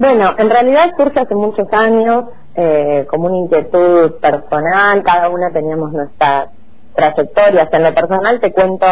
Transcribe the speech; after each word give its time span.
Bueno, 0.00 0.34
en 0.38 0.48
realidad 0.48 0.94
surge 0.96 1.20
hace 1.20 1.34
muchos 1.34 1.70
años 1.72 2.24
eh, 2.56 3.06
como 3.10 3.26
una 3.26 3.36
inquietud 3.36 4.12
personal, 4.12 5.02
cada 5.02 5.28
una 5.28 5.50
teníamos 5.52 5.92
nuestras 5.92 6.48
trayectorias. 6.94 7.68
En 7.70 7.82
lo 7.82 7.92
personal 7.92 8.40
te 8.40 8.50
cuento 8.50 8.86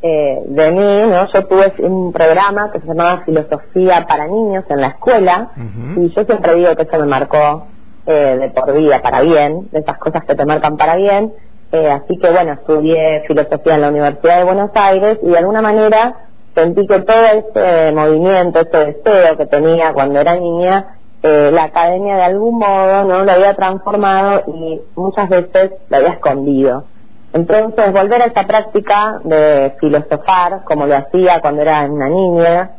eh, 0.00 0.42
de 0.46 0.70
mí, 0.70 1.10
¿no? 1.10 1.26
Yo 1.32 1.44
tuve 1.46 1.72
un 1.78 2.12
programa 2.12 2.70
que 2.70 2.78
se 2.78 2.86
llamaba 2.86 3.24
Filosofía 3.24 4.06
para 4.06 4.28
Niños 4.28 4.64
en 4.68 4.80
la 4.80 4.86
escuela 4.86 5.50
y 5.96 6.14
yo 6.14 6.22
siempre 6.22 6.54
digo 6.54 6.76
que 6.76 6.82
eso 6.82 7.00
me 7.00 7.06
marcó 7.06 7.66
eh, 8.06 8.38
de 8.40 8.50
por 8.50 8.72
vida, 8.74 9.02
para 9.02 9.22
bien, 9.22 9.68
de 9.72 9.80
esas 9.80 9.98
cosas 9.98 10.24
que 10.24 10.36
te 10.36 10.46
marcan 10.46 10.76
para 10.76 10.94
bien. 10.94 11.32
Eh, 11.72 11.90
así 11.90 12.16
que 12.16 12.30
bueno, 12.30 12.52
estudié 12.52 13.24
filosofía 13.26 13.74
en 13.74 13.80
la 13.80 13.88
Universidad 13.88 14.38
de 14.38 14.44
Buenos 14.44 14.70
Aires 14.74 15.18
y 15.20 15.30
de 15.30 15.38
alguna 15.38 15.62
manera 15.62 16.23
sentí 16.54 16.86
que 16.86 17.00
todo 17.00 17.24
ese 17.24 17.92
movimiento, 17.92 18.60
ese 18.60 18.78
deseo 18.78 19.36
que 19.36 19.46
tenía 19.46 19.92
cuando 19.92 20.20
era 20.20 20.36
niña, 20.36 20.96
eh, 21.22 21.50
la 21.52 21.64
academia 21.64 22.16
de 22.16 22.22
algún 22.22 22.58
modo 22.58 23.04
no 23.04 23.24
lo 23.24 23.32
había 23.32 23.54
transformado 23.54 24.42
y 24.46 24.80
muchas 24.94 25.28
veces 25.28 25.72
lo 25.88 25.96
había 25.96 26.10
escondido. 26.10 26.84
Entonces, 27.32 27.92
volver 27.92 28.22
a 28.22 28.26
esa 28.26 28.46
práctica 28.46 29.20
de 29.24 29.74
filosofar, 29.80 30.64
como 30.64 30.86
lo 30.86 30.96
hacía 30.96 31.40
cuando 31.40 31.62
era 31.62 31.82
una 31.86 32.08
niña, 32.08 32.70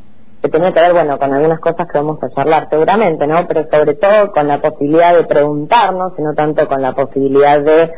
que 0.41 0.47
tenía 0.49 0.71
que 0.71 0.79
ver, 0.79 0.93
bueno, 0.93 1.17
con 1.17 1.33
algunas 1.33 1.59
cosas 1.59 1.87
que 1.87 1.97
vamos 1.97 2.21
a 2.23 2.29
charlar 2.29 2.69
seguramente, 2.69 3.25
¿no? 3.27 3.45
Pero 3.47 3.65
sobre 3.69 3.95
todo 3.95 4.31
con 4.31 4.47
la 4.47 4.61
posibilidad 4.61 5.15
de 5.15 5.23
preguntarnos, 5.23 6.13
y 6.17 6.21
no 6.21 6.33
tanto 6.35 6.67
con 6.67 6.81
la 6.81 6.93
posibilidad 6.93 7.59
de, 7.61 7.91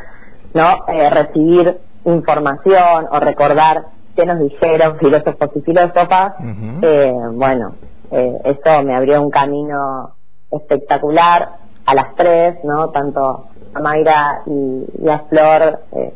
¿no? 0.54 0.84
Eh, 0.88 1.10
recibir 1.10 1.78
información 2.06 3.06
o 3.10 3.20
recordar 3.20 3.97
qué 4.18 4.26
nos 4.26 4.40
dijeron 4.40 4.98
filósofos 4.98 5.50
y 5.54 5.60
filósofas, 5.60 6.34
eh, 6.82 7.14
bueno, 7.34 7.76
eh, 8.10 8.36
eso 8.46 8.82
me 8.82 8.96
abrió 8.96 9.22
un 9.22 9.30
camino 9.30 10.10
espectacular 10.50 11.50
a 11.86 11.94
las 11.94 12.16
tres, 12.16 12.56
¿no? 12.64 12.88
Tanto 12.90 13.44
a 13.72 13.80
Mayra 13.80 14.42
y, 14.46 15.08
a 15.08 15.20
Flor, 15.20 15.78
eh, 15.92 16.12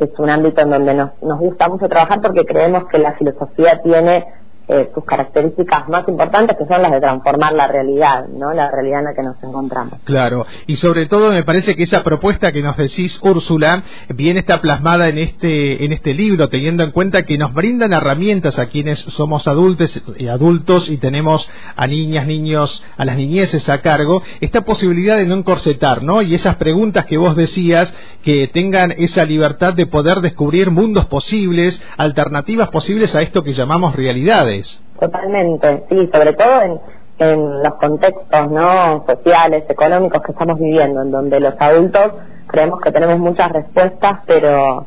es 0.00 0.18
un 0.18 0.28
ámbito 0.28 0.60
en 0.62 0.70
donde 0.70 0.94
nos, 0.94 1.22
nos 1.22 1.38
gusta 1.38 1.68
mucho 1.68 1.88
trabajar 1.88 2.20
porque 2.20 2.44
creemos 2.44 2.86
que 2.88 2.98
la 2.98 3.12
filosofía 3.12 3.80
tiene 3.80 4.26
eh, 4.68 4.90
sus 4.94 5.04
características 5.04 5.88
más 5.88 6.08
importantes 6.08 6.56
que 6.56 6.66
son 6.66 6.82
las 6.82 6.90
de 6.90 7.00
transformar 7.00 7.52
la 7.52 7.68
realidad, 7.68 8.26
¿no? 8.26 8.52
La 8.52 8.70
realidad 8.70 8.98
en 9.00 9.04
la 9.04 9.14
que 9.14 9.22
nos 9.22 9.42
encontramos. 9.42 10.00
Claro, 10.04 10.44
y 10.66 10.76
sobre 10.76 11.06
todo 11.06 11.30
me 11.30 11.44
parece 11.44 11.76
que 11.76 11.84
esa 11.84 12.02
propuesta 12.02 12.50
que 12.50 12.62
nos 12.62 12.76
decís, 12.76 13.18
Úrsula, 13.22 13.84
bien 14.08 14.36
está 14.36 14.60
plasmada 14.60 15.08
en 15.08 15.18
este 15.18 15.84
en 15.84 15.92
este 15.92 16.14
libro, 16.14 16.48
teniendo 16.48 16.82
en 16.82 16.90
cuenta 16.90 17.22
que 17.22 17.38
nos 17.38 17.54
brindan 17.54 17.92
herramientas 17.92 18.58
a 18.58 18.66
quienes 18.66 18.98
somos 18.98 19.46
adultos 19.46 20.00
y 20.18 20.28
adultos 20.28 20.88
y 20.88 20.96
tenemos 20.96 21.48
a 21.76 21.86
niñas, 21.86 22.26
niños, 22.26 22.82
a 22.96 23.04
las 23.04 23.16
niñeces 23.16 23.68
a 23.68 23.80
cargo, 23.82 24.22
esta 24.40 24.62
posibilidad 24.62 25.16
de 25.16 25.26
no 25.26 25.34
encorsetar, 25.36 26.02
¿no? 26.02 26.22
Y 26.22 26.34
esas 26.34 26.56
preguntas 26.56 27.06
que 27.06 27.18
vos 27.18 27.36
decías 27.36 27.92
que 28.22 28.48
tengan 28.48 28.92
esa 28.98 29.24
libertad 29.24 29.74
de 29.74 29.86
poder 29.86 30.20
descubrir 30.20 30.70
mundos 30.70 31.06
posibles, 31.06 31.80
alternativas 31.96 32.68
posibles 32.68 33.14
a 33.14 33.22
esto 33.22 33.44
que 33.44 33.52
llamamos 33.52 33.94
realidades. 33.94 34.55
Totalmente, 34.98 35.84
sí, 35.88 36.08
sobre 36.12 36.32
todo 36.32 36.62
en, 36.62 36.80
en 37.18 37.62
los 37.62 37.74
contextos 37.74 38.50
no 38.50 39.04
sociales, 39.06 39.64
económicos 39.68 40.22
que 40.22 40.32
estamos 40.32 40.58
viviendo, 40.58 41.02
en 41.02 41.10
donde 41.10 41.40
los 41.40 41.54
adultos 41.58 42.12
creemos 42.46 42.80
que 42.80 42.92
tenemos 42.92 43.18
muchas 43.18 43.52
respuestas, 43.52 44.20
pero 44.26 44.86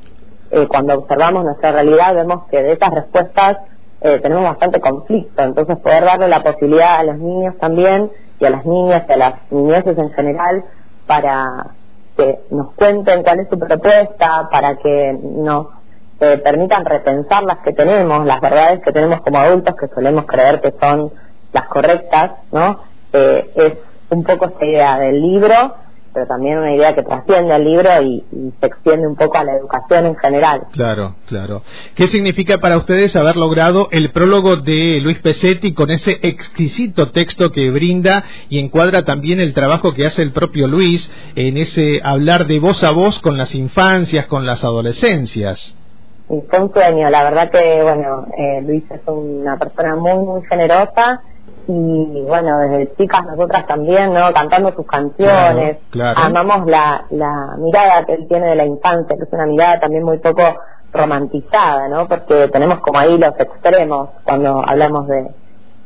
eh, 0.52 0.67
cuando 0.67 0.95
observamos 0.95 1.44
nuestra 1.44 1.72
realidad 1.72 2.16
vemos 2.16 2.48
que 2.50 2.61
de 2.61 2.73
esas 2.73 2.92
respuestas 2.92 3.58
eh, 4.02 4.20
tenemos 4.20 4.44
bastante 4.44 4.80
conflicto. 4.80 5.42
Entonces 5.42 5.78
poder 5.78 6.06
darle 6.06 6.28
la 6.28 6.42
posibilidad 6.42 6.98
a 6.98 7.04
los 7.04 7.17
niños 7.17 7.58
también 7.59 8.09
y 8.39 8.45
a 8.45 8.50
las 8.50 8.66
niñas 8.66 9.04
y 9.08 9.11
a 9.11 9.17
las 9.17 9.33
niñeces 9.52 9.98
en 9.98 10.09
general 10.11 10.64
para 11.06 11.72
que 12.16 12.39
nos 12.52 12.73
cuenten 12.73 13.23
cuál 13.23 13.39
es 13.42 13.50
su 13.50 13.59
propuesta, 13.59 14.48
para 14.52 14.76
que 14.76 15.17
nos 15.22 15.67
eh, 16.22 16.38
permitan 16.44 16.86
repensar 16.86 17.44
las 17.44 17.60
que 17.60 17.74
tenemos, 17.74 18.26
las 18.26 18.42
verdades 18.42 18.82
que 18.84 18.92
tenemos 18.92 19.22
como 19.22 19.40
adultos, 19.40 19.76
que 19.80 19.88
solemos 19.88 20.26
creer 20.26 20.60
que 20.60 20.74
son 20.80 21.12
las 21.54 21.68
correctas, 21.68 22.32
¿no? 22.52 22.82
Eh, 23.14 23.50
es 23.56 23.74
un 24.10 24.24
poco 24.24 24.48
esta 24.48 24.66
idea 24.66 25.00
del 25.00 25.22
libro, 25.22 25.76
pero 26.14 26.28
también 26.28 26.58
una 26.58 26.76
idea 26.76 26.94
que 26.94 27.04
trasciende 27.04 27.54
al 27.54 27.64
libro 27.64 27.90
y, 28.02 28.24
se 28.60 28.66
extiende 28.66 29.08
un 29.08 29.16
poco 29.16 29.38
a 29.38 29.46
la 29.46 29.56
educación 29.56 30.08
en 30.08 30.16
general. 30.18 30.64
Claro, 30.74 31.16
claro. 31.28 31.62
¿Qué 31.96 32.08
significa 32.08 32.58
para 32.58 32.78
ustedes 32.78 33.16
haber 33.16 33.38
logrado 33.38 33.88
el 33.92 34.12
prólogo 34.12 34.58
de 34.58 35.00
Luis 35.02 35.20
Pesetti 35.20 35.74
con 35.74 35.90
ese 35.92 36.20
exquisito 36.22 37.12
texto 37.12 37.52
que 37.52 37.70
brinda 37.70 38.26
y 38.50 38.60
encuadra 38.60 39.04
también 39.04 39.40
el 39.40 39.54
trabajo 39.54 39.94
que 39.94 40.06
hace 40.06 40.22
el 40.22 40.34
propio 40.34 40.68
Luis 40.68 41.10
en 41.36 41.58
ese 41.58 42.02
hablar 42.04 42.48
de 42.48 42.60
voz 42.60 42.84
a 42.84 42.92
voz 42.92 43.20
con 43.20 43.38
las 43.38 43.56
infancias, 43.56 44.26
con 44.26 44.46
las 44.46 44.66
adolescencias? 44.66 45.79
Y 46.30 46.42
fue 46.42 46.60
un 46.62 46.73
sueño. 46.73 47.10
La 47.10 47.23
verdad 47.23 47.50
que, 47.50 47.82
bueno, 47.84 48.28
eh, 48.38 48.62
Luis 48.62 48.84
es 48.92 49.02
una 49.08 49.58
persona 49.58 49.95
muy, 49.95 50.14
muy 50.14 50.42
generosa 50.45 51.22
y, 51.67 52.26
bueno, 52.28 52.60
desde 52.60 52.95
chicas 52.95 53.26
nosotras 53.26 53.67
también, 53.67 54.14
¿no? 54.14 54.32
Cantando 54.34 54.72
sus 54.73 54.86
canciones. 54.86 55.78
Amamos 56.16 56.66
la, 56.68 57.06
la 57.10 57.56
mirada 57.58 58.06
que 58.06 58.14
él 58.14 58.28
tiene 58.28 58.48
de 58.48 58.56
la 58.56 58.66
infancia, 58.66 59.16
que 59.16 59.23
es 59.23 59.34
una 59.34 59.45
mirada 59.45 59.80
también 59.80 60.04
muy 60.04 60.18
poco 60.20 60.42
romantizada, 60.92 61.88
¿no? 61.88 62.08
Porque 62.08 62.48
tenemos 62.50 62.80
como 62.80 63.00
ahí 63.00 63.18
los 63.18 63.39
extremos 63.39 64.10
cuando 64.23 64.64
hablamos 64.68 65.08
de, 65.08 65.28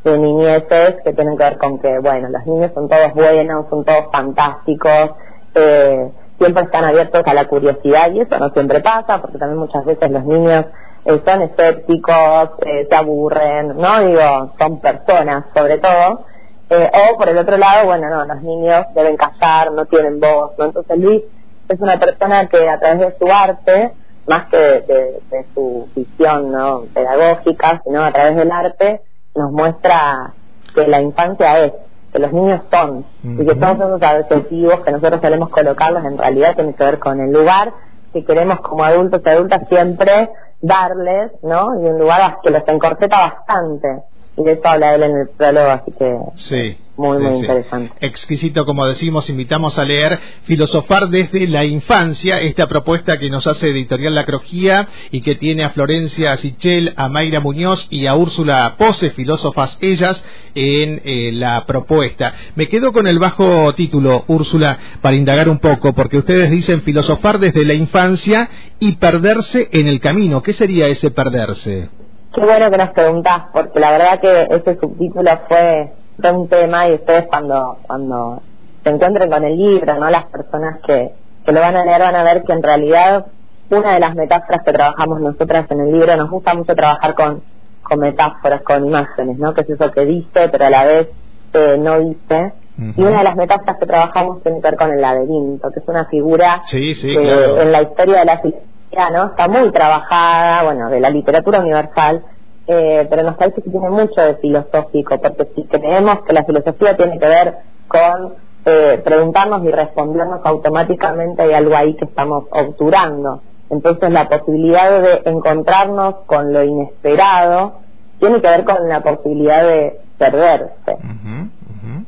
de 0.04 0.18
niñeces 0.18 0.96
que 1.04 1.14
tienen 1.14 1.38
que 1.38 1.44
ver 1.44 1.58
con 1.58 1.80
que, 1.80 2.00
bueno, 2.00 2.30
los 2.30 2.46
niños 2.46 2.72
son 2.74 2.88
todos 2.88 3.14
buenos, 3.14 3.68
son 3.70 3.84
todos 3.84 4.06
fantásticos, 4.12 5.12
eh, 5.56 6.10
siempre 6.44 6.64
están 6.64 6.84
abiertos 6.84 7.24
a 7.26 7.34
la 7.34 7.46
curiosidad 7.46 8.12
y 8.12 8.20
eso 8.20 8.38
no 8.38 8.50
siempre 8.50 8.82
pasa 8.82 9.22
porque 9.22 9.38
también 9.38 9.60
muchas 9.60 9.86
veces 9.86 10.12
los 10.12 10.26
niños 10.26 10.66
eh, 11.06 11.22
son 11.26 11.42
escépticos, 11.42 12.50
eh, 12.66 12.86
se 12.90 12.96
aburren, 12.96 13.78
¿no? 13.78 14.06
Digo, 14.06 14.54
son 14.60 14.82
personas 14.82 15.46
sobre 15.54 15.78
todo. 15.78 16.26
Eh, 16.70 16.92
o 16.92 17.18
por 17.18 17.30
el 17.30 17.38
otro 17.38 17.56
lado, 17.56 17.86
bueno, 17.86 18.10
no, 18.10 18.26
los 18.26 18.42
niños 18.42 18.86
deben 18.94 19.16
callar, 19.16 19.72
no 19.72 19.86
tienen 19.86 20.20
voz, 20.20 20.52
¿no? 20.58 20.66
Entonces 20.66 20.98
Luis 20.98 21.24
es 21.70 21.80
una 21.80 21.98
persona 21.98 22.48
que 22.48 22.70
a 22.70 22.78
través 22.78 23.00
de 23.00 23.18
su 23.18 23.32
arte, 23.32 23.94
más 24.28 24.48
que 24.50 24.58
de, 24.58 25.20
de 25.30 25.46
su 25.54 25.88
visión 25.96 26.52
¿no? 26.52 26.84
pedagógica, 26.94 27.82
sino 27.86 28.04
a 28.04 28.12
través 28.12 28.36
del 28.36 28.52
arte, 28.52 29.02
nos 29.36 29.50
muestra 29.52 30.34
que 30.76 30.88
la 30.88 31.02
infancia 31.02 31.66
es 31.66 31.74
que 32.14 32.20
los 32.20 32.32
niños 32.32 32.62
son 32.72 33.06
y 33.24 33.46
que 33.46 33.56
todos 33.56 33.76
esos 33.76 34.02
adjetivos 34.02 34.82
que 34.82 34.92
nosotros 34.92 35.20
solemos 35.20 35.50
colocarlos 35.50 36.06
en 36.06 36.18
realidad 36.18 36.56
tienen 36.56 36.74
que 36.74 36.84
ver 36.84 37.00
con 37.00 37.20
el 37.20 37.32
lugar 37.32 37.74
que 38.14 38.24
queremos 38.24 38.62
como 38.62 38.84
adultos 38.84 39.22
y 39.26 39.30
adultas 39.30 39.68
siempre 39.68 40.30
darles, 40.62 41.32
¿no? 41.42 41.82
Y 41.82 41.86
un 41.86 41.98
lugar 41.98 42.38
que 42.44 42.52
los 42.52 42.64
encorseta 42.68 43.18
bastante. 43.18 44.04
Y 44.38 44.44
de 44.44 44.54
eso 44.54 44.62
habla 44.66 44.96
él 44.96 45.04
en 45.04 45.18
el 45.18 45.30
prólogo, 45.30 45.70
así 45.70 45.92
que... 45.92 46.18
Sí. 46.36 46.78
Muy, 46.96 47.18
muy 47.18 47.38
interesante. 47.38 47.92
Exquisito, 48.02 48.66
como 48.66 48.86
decimos, 48.86 49.28
invitamos 49.28 49.80
a 49.80 49.86
leer 49.86 50.20
Filosofar 50.44 51.10
desde 51.10 51.48
la 51.48 51.66
infancia, 51.66 52.40
esta 52.40 52.68
propuesta 52.68 53.18
que 53.18 53.32
nos 53.32 53.48
hace 53.48 53.70
Editorial 53.70 54.14
La 54.14 54.26
Crojía 54.26 54.88
y 55.10 55.22
que 55.22 55.34
tiene 55.36 55.64
a 55.64 55.72
Florencia 55.72 56.38
Sichel, 56.38 56.94
a 56.96 57.10
Mayra 57.10 57.40
Muñoz 57.40 57.88
y 57.90 58.06
a 58.06 58.14
Úrsula 58.14 58.76
Pose, 58.78 59.10
filósofas 59.10 59.76
ellas, 59.82 60.24
en 60.54 61.02
eh, 61.04 61.32
la 61.34 61.66
propuesta. 61.66 62.36
Me 62.56 62.70
quedo 62.70 62.94
con 62.94 63.08
el 63.08 63.18
bajo 63.18 63.74
título, 63.74 64.24
Úrsula, 64.28 64.78
para 65.02 65.16
indagar 65.16 65.50
un 65.50 65.58
poco, 65.58 65.94
porque 65.94 66.20
ustedes 66.20 66.52
dicen 66.52 66.84
filosofar 66.84 67.40
desde 67.40 67.66
la 67.66 67.74
infancia 67.74 68.50
y 68.80 68.98
perderse 68.98 69.68
en 69.72 69.88
el 69.88 70.00
camino. 70.00 70.44
¿Qué 70.44 70.54
sería 70.54 70.88
ese 70.88 71.10
perderse? 71.10 71.90
Qué 72.36 72.42
bueno 72.42 72.70
que 72.70 72.78
nos 72.78 72.90
preguntás, 72.92 73.46
porque 73.52 73.80
la 73.80 73.92
verdad 73.92 74.22
que 74.22 74.56
ese 74.56 74.80
subtítulo 74.80 75.32
fue 75.48 76.03
de 76.18 76.32
un 76.32 76.48
tema 76.48 76.88
y 76.88 76.96
ustedes 76.96 77.26
cuando 77.28 77.78
cuando 77.88 78.42
se 78.84 78.90
encuentren 78.90 79.30
con 79.30 79.44
el 79.44 79.58
libro, 79.58 80.00
no 80.00 80.10
las 80.10 80.26
personas 80.26 80.80
que, 80.86 81.12
que 81.46 81.52
lo 81.52 81.60
van 81.60 81.76
a 81.76 81.86
leer 81.86 82.02
van 82.02 82.16
a 82.16 82.24
ver 82.24 82.44
que 82.44 82.54
en 82.54 82.64
realidad 82.64 83.26
una 83.70 83.94
de 83.94 84.00
las 84.00 84.16
metáforas 84.16 84.62
que 84.64 84.74
trabajamos 84.74 85.22
nosotras 85.22 85.66
en 85.70 85.80
el 85.80 85.92
libro 85.92 86.16
nos 86.16 86.30
gusta 86.30 86.54
mucho 86.54 86.76
trabajar 86.76 87.16
con, 87.16 87.42
con 87.82 88.00
metáforas, 88.00 88.62
con 88.62 88.86
imágenes, 88.86 89.38
¿no? 89.38 89.54
Que 89.54 89.62
es 89.62 89.70
eso 89.70 89.92
que 89.92 90.06
dice, 90.06 90.50
pero 90.52 90.66
a 90.66 90.70
la 90.70 90.86
vez 90.86 91.10
eh, 91.54 91.78
no 91.80 92.00
dice. 92.00 92.54
Y 92.76 93.04
una 93.04 93.20
de 93.20 93.24
las 93.24 93.36
metáforas 93.36 93.78
que 93.80 93.86
trabajamos 93.86 94.42
tiene 94.42 94.60
que 94.60 94.68
ver 94.68 94.78
con 94.78 94.92
el 94.92 95.00
laberinto, 95.00 95.70
que 95.72 95.80
es 95.80 95.88
una 95.88 96.06
figura 96.06 96.62
que 96.70 97.62
en 97.62 97.72
la 97.72 97.84
historia 97.84 98.20
de 98.20 98.26
la 98.26 98.40
filosofía 98.40 99.10
¿no? 99.12 99.26
está 99.28 99.48
muy 99.48 99.72
trabajada, 99.72 100.64
bueno, 100.64 100.90
de 100.90 101.00
la 101.00 101.12
literatura 101.12 101.60
universal, 101.60 102.24
eh, 102.68 103.08
pero 103.10 103.24
nos 103.24 103.36
parece 103.36 103.62
que 103.62 103.70
tiene 103.70 103.90
mucho 103.90 104.22
de 104.22 104.36
filosófico, 104.36 105.20
porque 105.20 105.48
si 105.56 105.64
creemos 105.66 106.22
que 106.24 106.34
la 106.34 106.44
filosofía 106.44 106.96
tiene 106.96 107.20
que 107.20 107.28
ver 107.28 107.56
con 107.88 108.34
eh, 108.66 109.02
preguntarnos 109.04 109.64
y 109.66 109.72
respondernos 109.72 110.40
automáticamente, 110.44 111.42
hay 111.42 111.54
algo 111.54 111.76
ahí 111.76 111.96
que 111.96 112.06
estamos 112.06 112.46
obturando. 112.52 113.42
Entonces 113.70 114.12
la 114.12 114.30
posibilidad 114.30 115.02
de 115.02 115.22
encontrarnos 115.26 116.16
con 116.26 116.54
lo 116.54 116.64
inesperado 116.64 117.80
tiene 118.20 118.40
que 118.40 118.48
ver 118.48 118.64
con 118.64 118.88
la 118.88 119.02
posibilidad 119.02 119.64
de 119.64 120.00
perderse. 120.18 120.98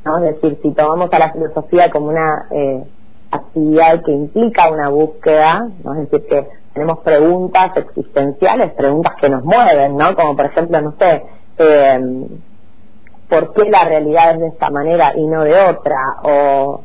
¿no? 0.05 0.17
Es 0.19 0.35
decir, 0.35 0.59
si 0.61 0.71
tomamos 0.71 1.11
a 1.11 1.19
la 1.19 1.33
filosofía 1.33 1.89
como 1.89 2.07
una 2.07 2.47
eh, 2.51 2.83
actividad 3.31 4.03
que 4.03 4.11
implica 4.11 4.71
una 4.71 4.89
búsqueda, 4.89 5.67
¿no? 5.83 5.93
Es 5.95 6.09
decir, 6.09 6.27
que 6.29 6.47
tenemos 6.75 6.99
preguntas 6.99 7.71
existenciales, 7.77 8.73
preguntas 8.73 9.13
que 9.21 9.29
nos 9.29 9.45
mueven, 9.45 9.95
¿no? 9.95 10.13
Como 10.13 10.35
por 10.35 10.47
ejemplo, 10.47 10.81
no 10.81 10.93
sé, 10.99 11.23
eh, 11.57 11.99
¿por 13.29 13.53
qué 13.53 13.69
la 13.69 13.85
realidad 13.85 14.33
es 14.33 14.39
de 14.41 14.47
esta 14.47 14.69
manera 14.69 15.13
y 15.15 15.25
no 15.25 15.45
de 15.45 15.57
otra? 15.69 16.17
O 16.23 16.81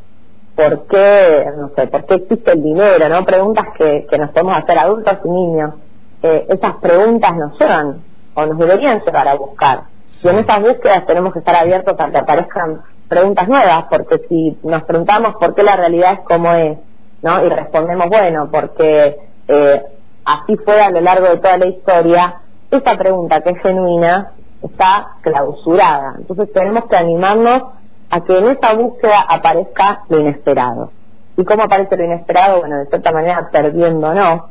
¿por 0.55 0.87
qué, 0.87 1.45
no 1.57 1.71
sé, 1.75 1.89
por 1.89 2.05
qué 2.05 2.15
existe 2.15 2.53
el 2.53 2.63
dinero? 2.63 3.09
¿No? 3.09 3.25
Preguntas 3.25 3.67
que, 3.77 4.07
que 4.09 4.17
nos 4.17 4.31
podemos 4.31 4.59
hacer 4.59 4.79
adultos 4.79 5.19
y 5.25 5.29
niños. 5.29 5.75
Eh, 6.23 6.47
esas 6.49 6.77
preguntas 6.77 7.37
nos 7.37 7.59
llevan 7.59 8.03
o 8.35 8.47
nos 8.47 8.59
deberían 8.59 9.03
llevar 9.05 9.27
a 9.27 9.35
buscar. 9.35 9.81
Y 10.23 10.29
en 10.29 10.39
esas 10.39 10.61
búsquedas 10.61 11.05
tenemos 11.05 11.33
que 11.33 11.41
estar 11.41 11.57
abiertos 11.57 11.99
a 11.99 12.11
que 12.13 12.19
aparezcan 12.19 12.83
preguntas 13.09 13.49
nuevas, 13.49 13.87
porque 13.91 14.19
si 14.29 14.57
nos 14.63 14.85
preguntamos 14.85 15.35
por 15.35 15.57
qué 15.57 15.65
la 15.65 15.75
realidad 15.75 16.13
es 16.13 16.21
como 16.21 16.53
es, 16.53 16.79
¿no? 17.23 17.45
Y 17.45 17.49
respondemos, 17.49 18.09
bueno, 18.09 18.49
porque 18.53 19.30
eh, 19.51 19.83
así 20.25 20.57
fue 20.65 20.81
a 20.81 20.91
lo 20.91 21.01
largo 21.01 21.29
de 21.29 21.39
toda 21.39 21.59
la 21.59 21.67
historia, 21.67 22.41
esa 22.71 22.97
pregunta 22.97 23.41
que 23.41 23.51
es 23.51 23.63
genuina 23.63 24.33
está 24.63 25.17
clausurada. 25.23 26.15
Entonces 26.19 26.53
tenemos 26.53 26.85
que 26.87 26.97
animarnos 26.97 27.63
a 28.11 28.21
que 28.21 28.39
en 28.39 28.49
esa 28.49 28.75
búsqueda 28.75 29.23
aparezca 29.29 30.03
lo 30.09 30.21
inesperado. 30.21 30.93
¿Y 31.37 31.45
cómo 31.45 31.65
aparece 31.65 31.97
lo 31.97 32.05
inesperado? 32.05 32.61
Bueno, 32.61 32.79
de 32.79 32.87
cierta 32.87 33.13
manera 33.13 33.49
perdiéndonos, 33.51 34.43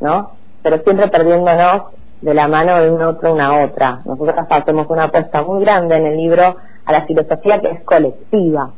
¿no? 0.00 0.30
Pero 0.62 0.78
siempre 0.78 1.08
perdiéndonos 1.08 1.82
de 2.20 2.34
la 2.34 2.48
mano 2.48 2.80
de 2.80 2.90
un 2.90 3.02
otro 3.02 3.32
una 3.32 3.64
otra. 3.64 4.00
Nosotros 4.04 4.46
hacemos 4.50 4.86
una 4.88 5.04
apuesta 5.04 5.42
muy 5.42 5.64
grande 5.64 5.96
en 5.96 6.06
el 6.06 6.16
libro 6.16 6.56
a 6.84 6.92
la 6.92 7.02
filosofía 7.06 7.60
que 7.60 7.68
es 7.68 7.84
colectiva. 7.84 8.70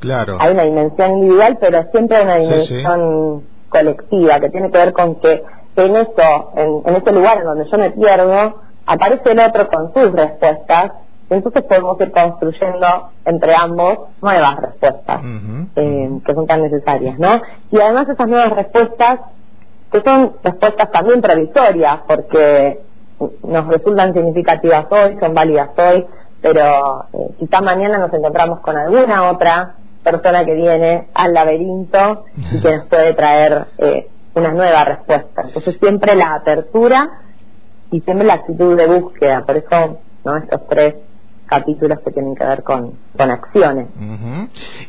Claro. 0.00 0.36
Hay 0.40 0.52
una 0.52 0.64
dimensión 0.64 1.12
individual, 1.18 1.58
pero 1.60 1.82
siempre 1.90 2.18
hay 2.18 2.24
una 2.24 2.36
dimensión 2.36 3.42
colectiva 3.68 4.40
que 4.40 4.50
tiene 4.50 4.70
que 4.70 4.78
ver 4.78 4.92
con 4.92 5.16
que 5.16 5.42
en 5.76 5.96
eso, 5.96 6.52
en, 6.56 6.82
en 6.86 6.96
ese 6.96 7.12
lugar 7.12 7.38
en 7.38 7.44
donde 7.44 7.70
yo 7.70 7.78
me 7.78 7.90
pierdo, 7.90 8.62
aparece 8.86 9.30
el 9.30 9.40
otro 9.40 9.68
con 9.68 9.92
sus 9.92 10.12
respuestas 10.12 10.92
entonces 11.30 11.62
podemos 11.64 12.00
ir 12.00 12.10
construyendo 12.10 13.10
entre 13.24 13.54
ambos 13.54 13.98
nuevas 14.22 14.56
respuestas 14.56 15.20
eh, 15.76 16.10
que 16.24 16.34
son 16.34 16.46
tan 16.46 16.62
necesarias, 16.62 17.18
¿no? 17.18 17.40
Y 17.70 17.80
además 17.80 18.08
esas 18.08 18.28
nuevas 18.28 18.50
respuestas, 18.50 19.20
que 19.92 20.00
son 20.00 20.32
respuestas 20.42 20.90
también 20.90 21.20
provisorias, 21.20 22.00
porque 22.06 22.80
nos 23.42 23.66
resultan 23.66 24.14
significativas 24.14 24.86
hoy, 24.90 25.18
son 25.20 25.34
válidas 25.34 25.70
hoy, 25.76 26.06
pero 26.40 27.06
eh, 27.12 27.34
quizá 27.38 27.60
mañana 27.60 27.98
nos 27.98 28.12
encontramos 28.14 28.60
con 28.60 28.76
alguna 28.76 29.30
otra 29.30 29.74
persona 30.10 30.44
que 30.44 30.54
viene 30.54 31.08
al 31.14 31.32
laberinto 31.32 32.24
y 32.36 32.60
que 32.60 32.76
nos 32.76 32.86
puede 32.86 33.14
traer 33.14 33.66
eh, 33.78 34.08
una 34.34 34.52
nueva 34.52 34.84
respuesta. 34.84 35.42
Entonces 35.44 35.76
siempre 35.78 36.14
la 36.14 36.34
apertura 36.34 37.08
y 37.90 38.00
siempre 38.00 38.26
la 38.26 38.34
actitud 38.34 38.76
de 38.76 38.86
búsqueda, 38.86 39.44
por 39.44 39.56
eso 39.56 39.98
¿no? 40.24 40.36
estos 40.36 40.66
tres 40.68 40.94
capítulos 41.48 41.98
que 42.04 42.10
tienen 42.12 42.34
que 42.34 42.44
ver 42.44 42.62
con, 42.62 42.92
con 43.16 43.30
acciones. 43.30 43.86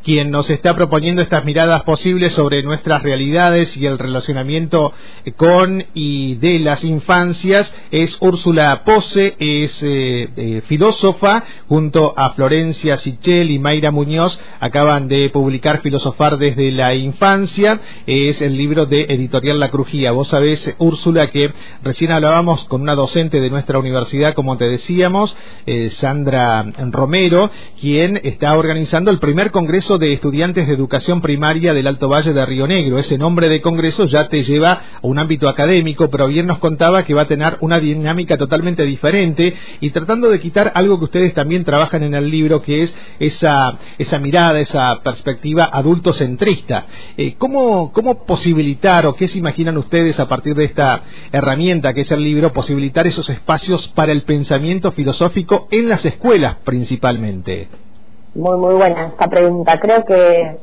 Quien 0.04 0.30
nos 0.30 0.50
está 0.50 0.76
proponiendo 0.76 1.22
estas 1.22 1.46
miradas 1.46 1.84
posibles 1.84 2.34
sobre 2.34 2.62
nuestras 2.64 3.02
realidades 3.02 3.76
y 3.78 3.86
el 3.86 3.98
relacionamiento 3.98 4.94
con 5.38 5.84
y 5.94 6.36
de 6.36 6.60
las 6.60 6.84
infancias 6.84 7.74
es 7.92 8.18
Úrsula 8.22 8.84
Pose, 8.86 9.36
es 9.40 9.82
eh, 9.84 10.30
eh, 10.36 10.62
filósofa, 10.68 11.44
junto 11.68 12.14
a 12.16 12.32
Florencia 12.32 12.98
Sichel 12.98 13.52
y 13.52 13.60
Mayra 13.60 13.92
Muñoz, 13.92 14.40
acaban 14.60 15.08
de 15.08 15.30
publicar 15.32 15.80
Filosofar 15.82 16.38
desde 16.38 16.72
la 16.72 16.94
infancia, 16.94 17.80
es 18.06 18.42
el 18.42 18.58
libro 18.58 18.86
de 18.86 19.04
Editorial 19.10 19.60
La 19.60 19.70
Crujía. 19.70 20.12
Vos 20.12 20.30
sabés, 20.30 20.76
Úrsula, 20.78 21.28
que 21.28 21.54
recién 21.84 22.12
hablábamos 22.12 22.66
con 22.66 22.82
una 22.82 22.96
docente 22.96 23.40
de 23.40 23.50
nuestra 23.50 23.80
universidad, 23.80 24.34
como 24.34 24.58
te 24.58 24.66
decíamos, 24.66 25.36
eh, 25.66 25.90
Sandra 25.92 26.49
Romero, 26.92 27.50
quien 27.80 28.20
está 28.24 28.58
organizando 28.58 29.12
el 29.12 29.20
primer 29.20 29.52
Congreso 29.52 29.98
de 29.98 30.14
Estudiantes 30.14 30.68
de 30.68 30.74
Educación 30.74 31.22
Primaria 31.22 31.74
del 31.74 31.88
Alto 31.88 32.10
Valle 32.10 32.34
de 32.34 32.46
Río 32.46 32.68
Negro. 32.68 32.98
Ese 32.98 33.18
nombre 33.18 33.50
de 33.50 33.62
Congreso 33.62 34.06
ya 34.06 34.28
te 34.28 34.44
lleva 34.44 34.72
a 34.72 34.82
un 35.02 35.20
ámbito 35.20 35.48
académico, 35.50 36.10
pero 36.10 36.28
bien 36.28 36.48
nos 36.48 36.60
contaba 36.60 37.04
que 37.04 37.14
va 37.14 37.24
a 37.24 37.28
tener 37.28 37.58
una 37.62 37.80
dinámica 37.80 38.38
totalmente 38.38 38.86
diferente 38.86 39.56
y 39.80 39.92
tratando 39.92 40.30
de 40.30 40.40
quitar 40.40 40.72
algo 40.76 40.98
que 41.00 41.06
ustedes 41.06 41.34
también 41.34 41.64
trabajan 41.64 42.04
en 42.04 42.14
el 42.14 42.30
libro, 42.30 42.62
que 42.62 42.84
es 42.84 42.96
esa, 43.20 43.78
esa 43.98 44.20
mirada, 44.20 44.60
esa 44.60 45.02
perspectiva 45.02 45.70
adultocentrista. 45.72 46.86
Eh, 47.18 47.36
¿cómo, 47.38 47.92
¿Cómo 47.94 48.26
posibilitar 48.26 49.06
o 49.06 49.14
qué 49.14 49.28
se 49.28 49.38
imaginan 49.38 49.78
ustedes 49.78 50.20
a 50.20 50.28
partir 50.28 50.56
de 50.56 50.66
esta 50.66 51.04
herramienta 51.32 51.94
que 51.94 52.02
es 52.02 52.12
el 52.12 52.24
libro, 52.24 52.54
posibilitar 52.54 53.08
esos 53.08 53.30
espacios 53.30 53.88
para 53.90 54.12
el 54.12 54.24
pensamiento 54.24 54.92
filosófico 54.92 55.68
en 55.72 55.90
las 55.90 56.04
escuelas? 56.06 56.39
Principalmente? 56.64 57.68
Muy, 58.36 58.58
muy 58.58 58.76
buena 58.76 59.08
esta 59.08 59.28
pregunta. 59.28 59.80
Creo 59.80 60.06
que 60.06 60.58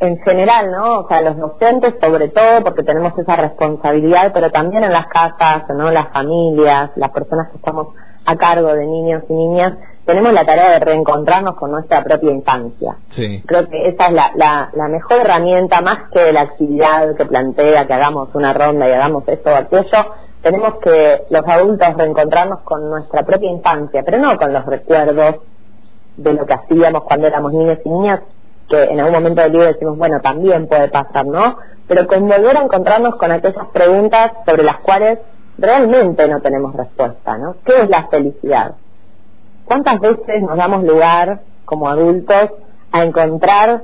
en 0.00 0.18
general, 0.18 0.70
¿no? 0.70 1.00
O 1.00 1.08
sea, 1.08 1.20
los 1.20 1.36
docentes 1.36 1.94
sobre 2.00 2.28
todo, 2.28 2.62
porque 2.62 2.82
tenemos 2.82 3.16
esa 3.18 3.36
responsabilidad, 3.36 4.32
pero 4.32 4.50
también 4.50 4.84
en 4.84 4.92
las 4.92 5.06
casas, 5.06 5.64
¿no? 5.76 5.90
Las 5.90 6.08
familias, 6.12 6.90
las 6.96 7.10
personas 7.10 7.50
que 7.50 7.56
estamos 7.56 7.88
a 8.26 8.36
cargo 8.36 8.74
de 8.74 8.86
niños 8.86 9.22
y 9.28 9.32
niñas, 9.32 9.74
tenemos 10.04 10.32
la 10.32 10.44
tarea 10.44 10.70
de 10.70 10.80
reencontrarnos 10.80 11.54
con 11.54 11.70
nuestra 11.70 12.02
propia 12.04 12.30
infancia. 12.30 12.96
Sí. 13.10 13.42
Creo 13.46 13.68
que 13.68 13.88
esa 13.88 14.06
es 14.06 14.12
la, 14.12 14.32
la, 14.34 14.70
la, 14.74 14.88
mejor 14.88 15.20
herramienta, 15.20 15.80
más 15.80 16.10
que 16.12 16.32
la 16.32 16.42
actividad 16.42 17.16
que 17.16 17.24
plantea, 17.24 17.86
que 17.86 17.94
hagamos 17.94 18.28
una 18.34 18.52
ronda 18.52 18.88
y 18.88 18.92
hagamos 18.92 19.26
esto 19.26 19.50
o 19.50 19.54
aquello, 19.54 20.06
tenemos 20.42 20.74
que 20.82 21.20
los 21.30 21.48
adultos 21.48 21.94
reencontrarnos 21.96 22.60
con 22.60 22.90
nuestra 22.90 23.22
propia 23.22 23.50
infancia, 23.50 24.02
pero 24.04 24.18
no 24.18 24.36
con 24.36 24.52
los 24.52 24.66
recuerdos 24.66 25.36
de 26.16 26.32
lo 26.34 26.44
que 26.46 26.54
hacíamos 26.54 27.04
cuando 27.04 27.26
éramos 27.26 27.52
niños 27.54 27.78
y 27.84 27.88
niñas, 27.88 28.20
que 28.68 28.82
en 28.84 29.00
algún 29.00 29.14
momento 29.14 29.40
del 29.40 29.52
libro 29.52 29.66
decimos, 29.66 29.96
bueno, 29.96 30.20
también 30.20 30.68
puede 30.68 30.88
pasar, 30.88 31.26
¿no? 31.26 31.56
Pero 31.88 32.06
con 32.06 32.28
volver 32.28 32.56
a 32.56 32.62
encontrarnos 32.62 33.16
con 33.16 33.32
aquellas 33.32 33.66
preguntas 33.72 34.32
sobre 34.44 34.64
las 34.64 34.80
cuales 34.80 35.18
realmente 35.58 36.28
no 36.28 36.40
tenemos 36.40 36.74
respuesta, 36.74 37.38
¿no? 37.38 37.56
¿Qué 37.64 37.82
es 37.82 37.88
la 37.88 38.06
felicidad? 38.08 38.74
¿Cuántas 39.64 40.00
veces 40.00 40.42
nos 40.42 40.56
damos 40.56 40.84
lugar 40.84 41.40
como 41.64 41.88
adultos 41.88 42.50
a 42.92 43.04
encontrar 43.04 43.82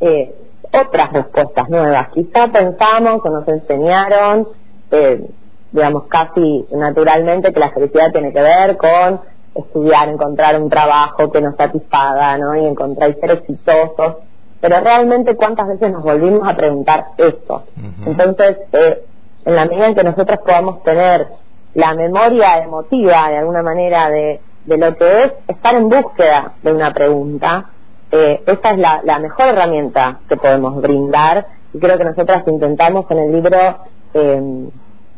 eh, 0.00 0.34
otras 0.72 1.12
respuestas 1.12 1.68
nuevas? 1.68 2.08
Quizá 2.08 2.48
pensamos 2.48 3.20
o 3.24 3.30
nos 3.30 3.48
enseñaron 3.48 4.48
eh, 4.90 5.28
digamos, 5.72 6.04
casi 6.04 6.66
naturalmente 6.72 7.52
que 7.52 7.60
la 7.60 7.70
felicidad 7.70 8.10
tiene 8.12 8.32
que 8.32 8.40
ver 8.40 8.76
con 8.76 9.20
estudiar, 9.54 10.08
encontrar 10.08 10.60
un 10.60 10.70
trabajo 10.70 11.30
que 11.30 11.40
nos 11.40 11.56
satisfaga, 11.56 12.38
¿no? 12.38 12.56
Y 12.56 12.66
encontrar 12.66 13.10
y 13.10 13.14
ser 13.14 13.30
exitosos. 13.32 14.16
Pero 14.60 14.80
realmente, 14.80 15.36
¿cuántas 15.36 15.68
veces 15.68 15.92
nos 15.92 16.02
volvimos 16.02 16.48
a 16.48 16.56
preguntar 16.56 17.08
esto? 17.16 17.64
Entonces, 18.04 18.56
eh, 18.72 19.04
en 19.44 19.54
la 19.54 19.66
medida 19.66 19.86
en 19.86 19.94
que 19.94 20.04
nosotros 20.04 20.38
podamos 20.44 20.82
tener 20.82 21.26
la 21.74 21.94
memoria 21.94 22.58
emotiva, 22.58 23.28
de 23.28 23.38
alguna 23.38 23.62
manera, 23.62 24.10
de, 24.10 24.40
de 24.68 24.76
lo 24.76 24.96
que 24.96 25.24
es 25.24 25.32
estar 25.48 25.74
en 25.74 25.88
búsqueda 25.88 26.52
de 26.62 26.72
una 26.72 26.92
pregunta, 26.92 27.70
eh, 28.12 28.42
esa 28.46 28.70
es 28.70 28.78
la, 28.78 29.00
la 29.02 29.18
mejor 29.18 29.48
herramienta 29.48 30.20
que 30.28 30.36
podemos 30.36 30.80
brindar 30.80 31.46
y 31.72 31.78
creo 31.78 31.98
que 31.98 32.04
nosotras 32.04 32.46
intentamos 32.46 33.10
en 33.10 33.18
el 33.18 33.32
libro 33.32 33.58
eh, 34.14 34.68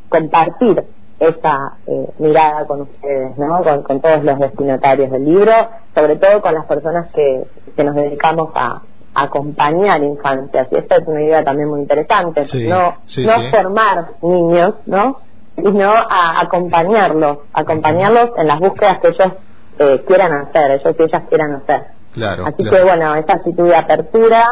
compartir 0.09 0.85
esa 1.19 1.77
eh, 1.87 2.09
mirada 2.19 2.67
con 2.67 2.83
ustedes, 2.83 3.37
¿no? 3.39 3.63
Con, 3.63 4.01
todos 4.01 4.25
los 4.25 4.39
destinatarios 4.39 5.11
del 5.11 5.25
libro, 5.25 5.53
sobre 5.95 6.17
todo 6.17 6.41
con 6.41 6.55
las 6.55 6.67
personas 6.67 7.13
que, 7.13 7.45
que 7.77 7.85
nos 7.85 7.95
dedicamos 7.95 8.51
a, 8.55 8.83
acompañar 9.13 10.03
infancias. 10.05 10.69
Y 10.71 10.77
esta 10.77 10.97
es 10.97 11.07
una 11.09 11.21
idea 11.21 11.43
también 11.43 11.69
muy 11.69 11.81
interesante, 11.81 12.47
no, 12.69 12.95
no 12.95 13.51
formar 13.51 14.11
niños, 14.23 14.75
¿no? 14.87 15.17
Sino 15.63 15.91
a 15.93 16.41
acompañarlos, 16.41 17.39
acompañarlos 17.53 18.31
en 18.37 18.47
las 18.47 18.61
búsquedas 18.61 18.99
que 19.01 19.09
ellos 19.09 19.33
eh, 19.79 20.05
quieran 20.07 20.33
hacer, 20.33 20.71
ellos 20.73 20.97
y 20.99 21.03
ellas 21.03 21.23
quieran 21.29 21.55
hacer. 21.55 21.83
Claro, 22.13 22.47
Así 22.47 22.65
que 22.65 22.83
bueno, 22.83 23.15
esta 23.15 23.35
actitud 23.35 23.69
de 23.69 23.77
apertura 23.77 24.45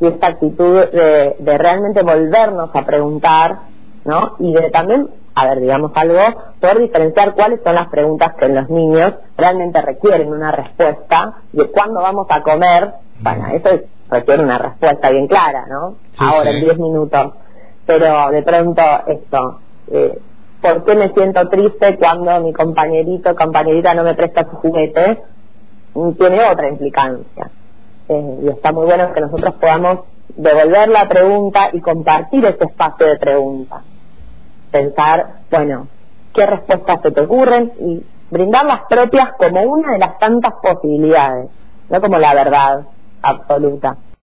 y 0.00 0.06
esta 0.06 0.28
actitud 0.28 0.86
de, 0.90 1.36
de 1.38 1.58
realmente 1.58 2.02
volvernos 2.02 2.70
a 2.74 2.84
preguntar 2.84 3.56
¿no? 4.08 4.36
Y 4.38 4.52
de 4.52 4.70
también, 4.70 5.08
a 5.34 5.46
ver, 5.46 5.60
digamos 5.60 5.92
algo, 5.94 6.18
poder 6.60 6.78
diferenciar 6.78 7.34
cuáles 7.34 7.60
son 7.62 7.74
las 7.74 7.88
preguntas 7.88 8.34
que 8.36 8.48
los 8.48 8.68
niños 8.70 9.12
realmente 9.36 9.82
requieren 9.82 10.32
una 10.32 10.50
respuesta 10.50 11.34
de 11.52 11.70
cuándo 11.70 12.00
vamos 12.00 12.26
a 12.30 12.42
comer, 12.42 12.90
bueno, 13.20 13.48
eso 13.48 13.68
requiere 14.10 14.42
una 14.42 14.58
respuesta 14.58 15.10
bien 15.10 15.26
clara, 15.26 15.66
¿no? 15.68 15.96
Ahora, 16.18 16.50
en 16.50 16.60
10 16.60 16.78
minutos. 16.78 17.34
Pero 17.84 18.30
de 18.30 18.42
pronto 18.42 18.82
esto, 19.06 19.60
eh, 19.92 20.18
¿por 20.60 20.84
qué 20.84 20.94
me 20.94 21.08
siento 21.10 21.48
triste 21.48 21.96
cuando 21.98 22.40
mi 22.40 22.52
compañerito 22.52 23.30
o 23.30 23.36
compañerita 23.36 23.94
no 23.94 24.04
me 24.04 24.14
presta 24.14 24.44
su 24.44 24.56
juguete? 24.56 25.22
Tiene 26.16 26.44
otra 26.50 26.68
implicancia. 26.68 27.50
eh, 28.08 28.38
y 28.42 28.48
está 28.48 28.72
muy 28.72 28.86
bueno 28.86 29.12
que 29.12 29.20
nosotros 29.20 29.54
podamos 29.54 30.00
devolver 30.36 30.88
la 30.88 31.08
pregunta 31.08 31.70
y 31.72 31.80
compartir 31.80 32.44
ese 32.44 32.64
espacio 32.64 33.06
de 33.06 33.18
pregunta. 33.18 33.82
Pensar, 34.70 35.26
bueno, 35.50 35.88
qué 36.34 36.46
respuestas 36.46 37.00
se 37.02 37.10
te 37.10 37.20
ocurren 37.20 37.72
y 37.80 38.02
brindar 38.30 38.64
las 38.64 38.80
propias 38.88 39.32
como 39.38 39.60
una 39.62 39.92
de 39.92 39.98
las 39.98 40.18
tantas 40.18 40.52
posibilidades, 40.62 41.50
no 41.90 42.00
como 42.00 42.18
la 42.18 42.34
verdad 42.34 42.86
absoluta. 43.22 43.96